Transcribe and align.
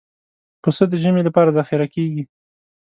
پسه 0.61 0.83
د 0.87 0.93
ژمي 1.01 1.21
لپاره 1.27 1.53
ذخیره 1.57 1.87
کېږي. 1.95 2.23